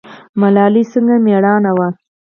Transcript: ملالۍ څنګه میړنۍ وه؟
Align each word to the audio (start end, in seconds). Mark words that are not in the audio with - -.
ملالۍ 0.39 0.83
څنګه 0.91 1.15
میړنۍ 1.25 1.71
وه؟ 1.77 1.87